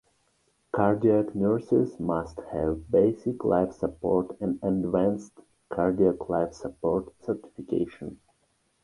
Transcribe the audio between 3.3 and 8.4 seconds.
Life Support and Advanced Cardiac Life Support certification.